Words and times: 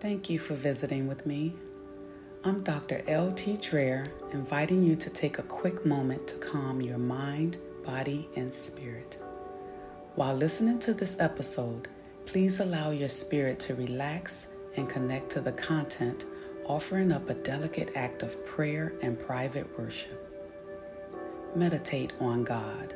Thank 0.00 0.30
you 0.30 0.38
for 0.38 0.54
visiting 0.54 1.08
with 1.08 1.26
me. 1.26 1.54
I'm 2.44 2.62
Dr. 2.62 3.02
L.T. 3.08 3.56
Dreher, 3.56 4.08
inviting 4.32 4.84
you 4.84 4.94
to 4.94 5.10
take 5.10 5.40
a 5.40 5.42
quick 5.42 5.84
moment 5.84 6.28
to 6.28 6.36
calm 6.36 6.80
your 6.80 6.98
mind, 6.98 7.56
body, 7.84 8.28
and 8.36 8.54
spirit. 8.54 9.18
While 10.14 10.36
listening 10.36 10.78
to 10.80 10.94
this 10.94 11.18
episode, 11.18 11.88
please 12.26 12.60
allow 12.60 12.92
your 12.92 13.08
spirit 13.08 13.58
to 13.60 13.74
relax 13.74 14.46
and 14.76 14.88
connect 14.88 15.30
to 15.30 15.40
the 15.40 15.50
content, 15.50 16.26
offering 16.66 17.10
up 17.10 17.28
a 17.28 17.34
delicate 17.34 17.90
act 17.96 18.22
of 18.22 18.46
prayer 18.46 18.92
and 19.02 19.18
private 19.18 19.66
worship. 19.76 20.32
Meditate 21.56 22.12
on 22.20 22.44
God. 22.44 22.94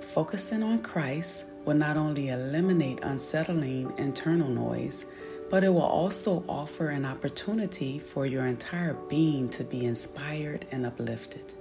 Focusing 0.00 0.62
on 0.62 0.80
Christ 0.82 1.46
will 1.64 1.74
not 1.74 1.96
only 1.96 2.28
eliminate 2.28 3.00
unsettling 3.02 3.92
internal 3.98 4.48
noise, 4.48 5.06
but 5.52 5.62
it 5.62 5.68
will 5.68 5.82
also 5.82 6.42
offer 6.48 6.88
an 6.88 7.04
opportunity 7.04 7.98
for 7.98 8.24
your 8.24 8.46
entire 8.46 8.94
being 8.94 9.50
to 9.50 9.62
be 9.62 9.84
inspired 9.84 10.64
and 10.72 10.86
uplifted. 10.86 11.52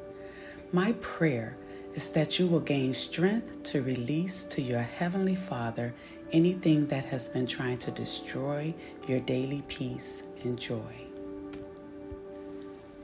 My 0.72 0.94
prayer 1.02 1.58
is 1.94 2.10
that 2.14 2.40
you 2.40 2.48
will 2.48 2.62
gain 2.62 2.94
strength 2.94 3.64
to 3.64 3.82
release 3.82 4.46
to 4.46 4.62
your 4.62 4.80
Heavenly 4.80 5.36
Father 5.36 5.94
anything 6.32 6.88
that 6.88 7.04
has 7.04 7.28
been 7.28 7.46
trying 7.46 7.80
to 7.80 7.92
destroy 7.92 8.74
your 9.10 9.20
daily 9.20 9.62
peace 9.68 10.24
and 10.44 10.58
joy. 10.58 10.96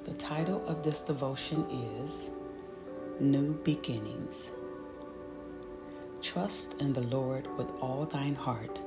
The 0.06 0.14
title 0.14 0.66
of 0.70 0.84
this 0.84 1.02
devotion 1.02 1.66
is 2.00 2.30
New 3.20 3.56
Beginnings. 3.66 4.52
Trust 6.22 6.80
in 6.80 6.94
the 6.94 7.02
Lord 7.02 7.46
with 7.58 7.70
all 7.82 8.06
thine 8.06 8.36
heart 8.36 8.80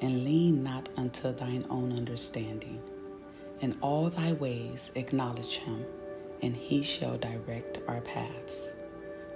and 0.00 0.24
lean 0.24 0.62
not 0.62 0.88
unto 0.96 1.32
thine 1.32 1.64
own 1.70 1.92
understanding. 1.92 2.80
In 3.60 3.76
all 3.80 4.10
thy 4.10 4.32
ways 4.32 4.90
acknowledge 4.94 5.56
him, 5.56 5.84
and 6.42 6.54
he 6.54 6.82
shall 6.82 7.16
direct 7.16 7.80
our 7.88 8.00
paths. 8.02 8.74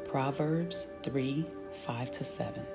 Proverbs 0.08 0.88
3 1.02 1.46
5 1.86 2.10
to 2.10 2.24
7. 2.24 2.66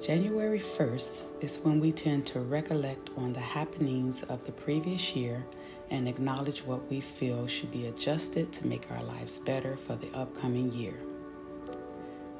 January 0.00 0.58
1st 0.58 1.22
is 1.42 1.58
when 1.58 1.78
we 1.78 1.92
tend 1.92 2.26
to 2.26 2.40
recollect 2.40 3.10
on 3.18 3.34
the 3.34 3.40
happenings 3.40 4.22
of 4.24 4.44
the 4.46 4.52
previous 4.52 5.14
year 5.14 5.44
and 5.90 6.08
acknowledge 6.08 6.64
what 6.64 6.88
we 6.90 7.00
feel 7.00 7.46
should 7.46 7.70
be 7.70 7.86
adjusted 7.86 8.50
to 8.52 8.66
make 8.66 8.90
our 8.90 9.02
lives 9.02 9.38
better 9.40 9.76
for 9.76 9.96
the 9.96 10.10
upcoming 10.14 10.72
year. 10.72 10.94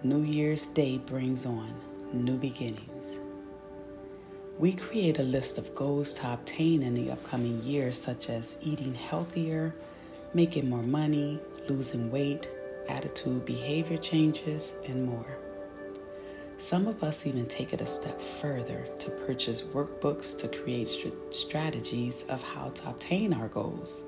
New 0.02 0.22
Year's 0.22 0.64
Day 0.64 0.96
brings 0.96 1.44
on 1.44 1.74
new 2.12 2.38
beginnings. 2.38 3.20
We 4.60 4.74
create 4.74 5.18
a 5.18 5.22
list 5.22 5.56
of 5.56 5.74
goals 5.74 6.12
to 6.16 6.34
obtain 6.34 6.82
in 6.82 6.92
the 6.92 7.12
upcoming 7.12 7.62
year, 7.62 7.92
such 7.92 8.28
as 8.28 8.56
eating 8.60 8.94
healthier, 8.94 9.74
making 10.34 10.68
more 10.68 10.82
money, 10.82 11.40
losing 11.66 12.10
weight, 12.10 12.46
attitude 12.86 13.46
behavior 13.46 13.96
changes, 13.96 14.74
and 14.86 15.06
more. 15.06 15.38
Some 16.58 16.86
of 16.86 17.02
us 17.02 17.26
even 17.26 17.46
take 17.46 17.72
it 17.72 17.80
a 17.80 17.86
step 17.86 18.20
further 18.20 18.86
to 18.98 19.10
purchase 19.26 19.62
workbooks 19.62 20.38
to 20.40 20.48
create 20.48 20.88
st- 20.88 21.14
strategies 21.30 22.24
of 22.28 22.42
how 22.42 22.68
to 22.68 22.90
obtain 22.90 23.32
our 23.32 23.48
goals. 23.48 24.02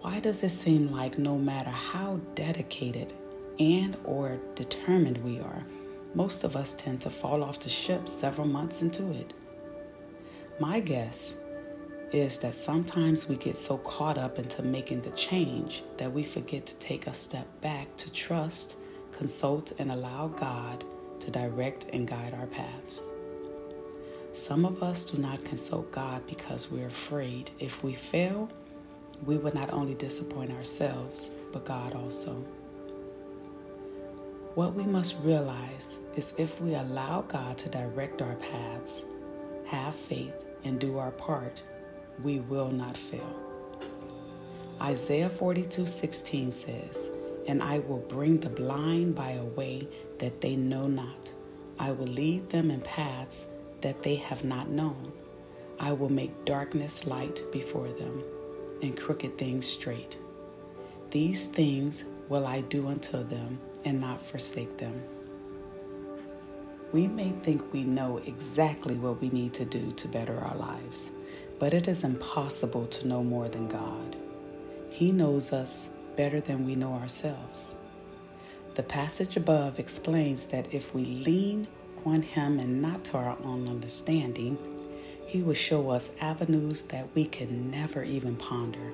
Why 0.00 0.20
does 0.20 0.42
it 0.42 0.52
seem 0.52 0.90
like 0.90 1.18
no 1.18 1.36
matter 1.36 1.68
how 1.68 2.18
dedicated 2.34 3.12
and 3.58 3.94
or 4.04 4.38
determined 4.54 5.18
we 5.18 5.38
are, 5.38 5.66
most 6.18 6.42
of 6.42 6.56
us 6.56 6.74
tend 6.74 7.00
to 7.00 7.08
fall 7.08 7.44
off 7.44 7.60
the 7.60 7.68
ship 7.68 8.08
several 8.08 8.48
months 8.48 8.82
into 8.82 9.12
it. 9.12 9.32
My 10.58 10.80
guess 10.80 11.36
is 12.10 12.40
that 12.40 12.56
sometimes 12.56 13.28
we 13.28 13.36
get 13.36 13.56
so 13.56 13.78
caught 13.78 14.18
up 14.18 14.36
into 14.36 14.64
making 14.64 15.02
the 15.02 15.12
change 15.12 15.84
that 15.96 16.12
we 16.12 16.24
forget 16.24 16.66
to 16.66 16.74
take 16.80 17.06
a 17.06 17.12
step 17.12 17.46
back 17.60 17.96
to 17.98 18.12
trust, 18.12 18.74
consult, 19.12 19.70
and 19.78 19.92
allow 19.92 20.26
God 20.26 20.82
to 21.20 21.30
direct 21.30 21.86
and 21.92 22.08
guide 22.08 22.34
our 22.34 22.48
paths. 22.48 23.08
Some 24.32 24.64
of 24.64 24.82
us 24.82 25.08
do 25.08 25.22
not 25.22 25.44
consult 25.44 25.92
God 25.92 26.26
because 26.26 26.68
we're 26.68 26.88
afraid 26.88 27.52
if 27.60 27.84
we 27.84 27.94
fail, 27.94 28.50
we 29.24 29.36
will 29.36 29.54
not 29.54 29.72
only 29.72 29.94
disappoint 29.94 30.50
ourselves, 30.50 31.30
but 31.52 31.64
God 31.64 31.94
also. 31.94 32.44
What 34.58 34.74
we 34.74 34.82
must 34.82 35.20
realize 35.22 35.98
is 36.16 36.34
if 36.36 36.60
we 36.60 36.74
allow 36.74 37.22
God 37.22 37.56
to 37.58 37.68
direct 37.68 38.20
our 38.20 38.34
paths, 38.34 39.04
have 39.66 39.94
faith, 39.94 40.34
and 40.64 40.80
do 40.80 40.98
our 40.98 41.12
part, 41.12 41.62
we 42.24 42.40
will 42.40 42.68
not 42.68 42.96
fail. 42.96 43.36
Isaiah 44.82 45.28
42 45.30 45.86
16 45.86 46.50
says, 46.50 47.08
And 47.46 47.62
I 47.62 47.78
will 47.78 48.04
bring 48.08 48.40
the 48.40 48.48
blind 48.48 49.14
by 49.14 49.30
a 49.30 49.44
way 49.44 49.86
that 50.18 50.40
they 50.40 50.56
know 50.56 50.88
not. 50.88 51.32
I 51.78 51.92
will 51.92 52.08
lead 52.08 52.50
them 52.50 52.72
in 52.72 52.80
paths 52.80 53.46
that 53.82 54.02
they 54.02 54.16
have 54.16 54.42
not 54.42 54.68
known. 54.70 55.12
I 55.78 55.92
will 55.92 56.10
make 56.10 56.44
darkness 56.44 57.06
light 57.06 57.44
before 57.52 57.92
them, 57.92 58.24
and 58.82 58.96
crooked 58.96 59.38
things 59.38 59.68
straight. 59.68 60.18
These 61.12 61.46
things 61.46 62.02
will 62.28 62.44
I 62.44 62.62
do 62.62 62.88
unto 62.88 63.22
them 63.22 63.60
and 63.84 64.00
not 64.00 64.22
forsake 64.22 64.78
them. 64.78 65.02
We 66.92 67.06
may 67.06 67.30
think 67.30 67.72
we 67.72 67.84
know 67.84 68.18
exactly 68.18 68.94
what 68.94 69.20
we 69.20 69.28
need 69.28 69.52
to 69.54 69.64
do 69.64 69.92
to 69.92 70.08
better 70.08 70.38
our 70.38 70.56
lives, 70.56 71.10
but 71.58 71.74
it 71.74 71.86
is 71.86 72.02
impossible 72.02 72.86
to 72.86 73.06
know 73.06 73.22
more 73.22 73.48
than 73.48 73.68
God. 73.68 74.16
He 74.90 75.12
knows 75.12 75.52
us 75.52 75.90
better 76.16 76.40
than 76.40 76.64
we 76.64 76.74
know 76.74 76.94
ourselves. 76.94 77.76
The 78.74 78.82
passage 78.82 79.36
above 79.36 79.78
explains 79.78 80.46
that 80.46 80.72
if 80.72 80.94
we 80.94 81.04
lean 81.04 81.68
on 82.06 82.22
Him 82.22 82.58
and 82.58 82.80
not 82.80 83.04
to 83.06 83.18
our 83.18 83.36
own 83.44 83.68
understanding, 83.68 84.56
He 85.26 85.42
will 85.42 85.54
show 85.54 85.90
us 85.90 86.12
avenues 86.20 86.84
that 86.84 87.08
we 87.14 87.26
can 87.26 87.70
never 87.70 88.02
even 88.02 88.36
ponder. 88.36 88.92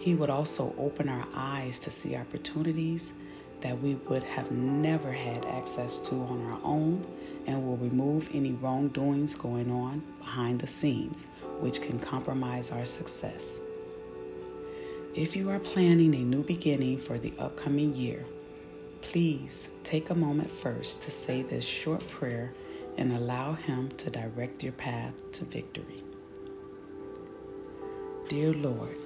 He 0.00 0.14
would 0.14 0.30
also 0.30 0.74
open 0.78 1.08
our 1.08 1.26
eyes 1.34 1.78
to 1.80 1.90
see 1.90 2.16
opportunities 2.16 3.12
that 3.60 3.80
we 3.80 3.94
would 3.94 4.22
have 4.22 4.50
never 4.50 5.12
had 5.12 5.44
access 5.46 5.98
to 6.00 6.14
on 6.14 6.44
our 6.46 6.60
own 6.62 7.06
and 7.46 7.64
will 7.64 7.76
remove 7.76 8.28
any 8.32 8.52
wrongdoings 8.52 9.34
going 9.34 9.70
on 9.70 10.02
behind 10.18 10.60
the 10.60 10.66
scenes, 10.66 11.26
which 11.60 11.80
can 11.80 11.98
compromise 11.98 12.70
our 12.70 12.84
success. 12.84 13.60
If 15.14 15.34
you 15.34 15.48
are 15.50 15.58
planning 15.58 16.14
a 16.14 16.18
new 16.18 16.42
beginning 16.42 16.98
for 16.98 17.18
the 17.18 17.32
upcoming 17.38 17.94
year, 17.94 18.24
please 19.00 19.70
take 19.82 20.10
a 20.10 20.14
moment 20.14 20.50
first 20.50 21.02
to 21.02 21.10
say 21.10 21.42
this 21.42 21.64
short 21.64 22.06
prayer 22.08 22.52
and 22.98 23.12
allow 23.12 23.54
Him 23.54 23.88
to 23.96 24.10
direct 24.10 24.62
your 24.62 24.72
path 24.72 25.30
to 25.32 25.44
victory. 25.44 26.02
Dear 28.28 28.52
Lord, 28.52 28.96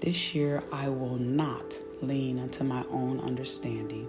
this 0.00 0.34
year 0.34 0.62
I 0.72 0.88
will 0.88 1.18
not 1.18 1.78
lean 2.00 2.38
unto 2.38 2.64
my 2.64 2.84
own 2.90 3.20
understanding, 3.20 4.08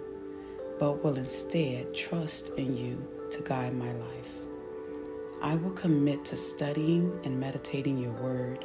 but 0.78 1.02
will 1.02 1.16
instead 1.16 1.94
trust 1.94 2.50
in 2.56 2.76
you 2.76 3.06
to 3.30 3.42
guide 3.42 3.74
my 3.74 3.92
life. 3.92 4.28
I 5.42 5.54
will 5.54 5.72
commit 5.72 6.24
to 6.26 6.36
studying 6.36 7.18
and 7.24 7.40
meditating 7.40 7.98
your 7.98 8.12
word, 8.12 8.64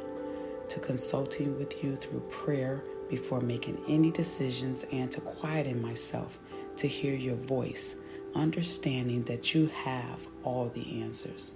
to 0.68 0.80
consulting 0.80 1.58
with 1.58 1.82
you 1.82 1.96
through 1.96 2.20
prayer 2.30 2.82
before 3.08 3.40
making 3.40 3.82
any 3.88 4.10
decisions, 4.10 4.84
and 4.92 5.10
to 5.12 5.20
quieting 5.20 5.80
myself 5.80 6.38
to 6.76 6.86
hear 6.86 7.14
your 7.14 7.36
voice, 7.36 7.96
understanding 8.34 9.22
that 9.24 9.54
you 9.54 9.66
have 9.68 10.26
all 10.44 10.68
the 10.68 11.00
answers. 11.02 11.54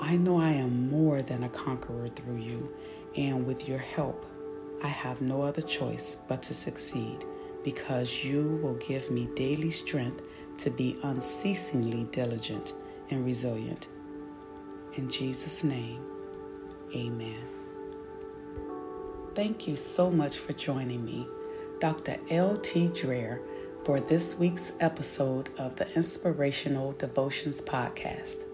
I 0.00 0.16
know 0.16 0.38
I 0.38 0.50
am 0.50 0.90
more 0.90 1.22
than 1.22 1.42
a 1.42 1.48
conqueror 1.48 2.08
through 2.08 2.36
you, 2.38 2.74
and 3.16 3.46
with 3.46 3.66
your 3.66 3.78
help, 3.78 4.26
I 4.82 4.88
have 4.88 5.20
no 5.20 5.42
other 5.42 5.62
choice 5.62 6.16
but 6.28 6.42
to 6.44 6.54
succeed 6.54 7.24
because 7.64 8.24
you 8.24 8.60
will 8.62 8.74
give 8.74 9.10
me 9.10 9.28
daily 9.34 9.70
strength 9.70 10.22
to 10.58 10.70
be 10.70 10.98
unceasingly 11.02 12.04
diligent 12.04 12.74
and 13.10 13.24
resilient. 13.24 13.88
In 14.94 15.10
Jesus' 15.10 15.64
name, 15.64 16.00
amen. 16.94 17.44
Thank 19.34 19.66
you 19.66 19.76
so 19.76 20.10
much 20.10 20.38
for 20.38 20.52
joining 20.52 21.04
me, 21.04 21.26
Dr. 21.80 22.16
L.T. 22.30 22.88
Dreher, 22.88 23.40
for 23.84 24.00
this 24.00 24.38
week's 24.38 24.72
episode 24.80 25.50
of 25.58 25.76
the 25.76 25.92
Inspirational 25.94 26.92
Devotions 26.92 27.60
Podcast. 27.60 28.44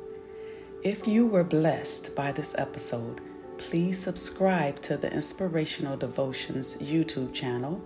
If 0.82 1.06
you 1.06 1.26
were 1.26 1.44
blessed 1.44 2.16
by 2.16 2.32
this 2.32 2.56
episode, 2.58 3.20
please 3.70 3.96
subscribe 3.96 4.82
to 4.82 4.96
the 4.96 5.10
Inspirational 5.12 5.96
Devotions 5.96 6.76
YouTube 6.78 7.32
channel 7.32 7.80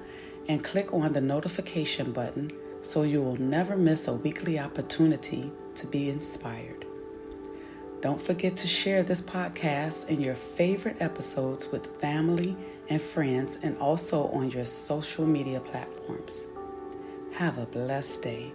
and 0.48 0.64
click 0.64 0.92
on 0.94 1.12
the 1.12 1.20
notification 1.20 2.12
button 2.12 2.50
so 2.80 3.02
you 3.02 3.22
will 3.22 3.36
never 3.36 3.76
miss 3.76 4.08
a 4.08 4.12
weekly 4.14 4.58
opportunity 4.58 5.52
to 5.74 5.86
be 5.86 6.08
inspired. 6.08 6.86
Don't 8.00 8.20
forget 8.20 8.56
to 8.56 8.66
share 8.66 9.02
this 9.02 9.20
podcast 9.20 10.08
and 10.08 10.22
your 10.22 10.34
favorite 10.34 10.96
episodes 11.00 11.70
with 11.70 12.00
family 12.00 12.56
and 12.88 13.00
friends 13.00 13.58
and 13.62 13.76
also 13.76 14.28
on 14.28 14.50
your 14.50 14.64
social 14.64 15.26
media 15.26 15.60
platforms. 15.60 16.46
Have 17.34 17.58
a 17.58 17.66
blessed 17.66 18.22
day. 18.22 18.52